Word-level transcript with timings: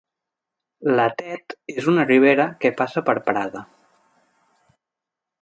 La 0.99 1.03
Tet 1.19 1.55
és 1.73 1.89
una 1.93 2.07
ribera 2.07 2.47
que 2.65 2.73
passa 2.81 3.05
per 3.11 3.17
Prada. 3.29 3.65